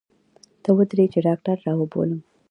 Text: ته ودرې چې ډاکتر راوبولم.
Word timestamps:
ته 0.63 0.69
ودرې 0.77 1.05
چې 1.13 1.19
ډاکتر 1.27 1.55
راوبولم. 1.65 2.19